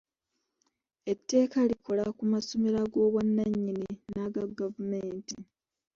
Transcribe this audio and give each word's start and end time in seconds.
Etteeka 1.11 1.59
likola 1.69 2.03
ku 2.17 2.23
masomero 2.33 2.77
ag'obwannanyini 2.85 3.85
n'aga 4.11 4.43
gavumenti. 4.59 5.35